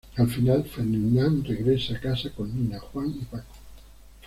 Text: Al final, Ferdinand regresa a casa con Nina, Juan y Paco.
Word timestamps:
Al 0.17 0.27
final, 0.27 0.63
Ferdinand 0.63 1.45
regresa 1.45 1.93
a 1.93 1.99
casa 2.01 2.31
con 2.31 2.51
Nina, 2.51 2.79
Juan 2.79 3.15
y 3.21 3.25
Paco. 3.25 3.53